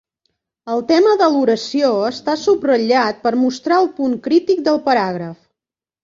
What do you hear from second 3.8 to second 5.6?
el punt crític del paràgraf.